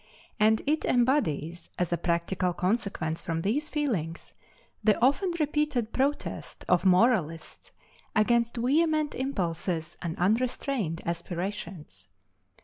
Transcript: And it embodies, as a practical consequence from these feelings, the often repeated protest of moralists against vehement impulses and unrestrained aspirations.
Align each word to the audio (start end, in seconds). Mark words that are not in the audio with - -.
And 0.39 0.63
it 0.65 0.83
embodies, 0.83 1.69
as 1.77 1.93
a 1.93 1.97
practical 1.99 2.53
consequence 2.53 3.21
from 3.21 3.43
these 3.43 3.69
feelings, 3.69 4.33
the 4.83 4.99
often 4.99 5.31
repeated 5.39 5.93
protest 5.93 6.65
of 6.67 6.83
moralists 6.85 7.71
against 8.15 8.57
vehement 8.57 9.13
impulses 9.13 9.97
and 10.01 10.17
unrestrained 10.17 11.03
aspirations. 11.05 12.07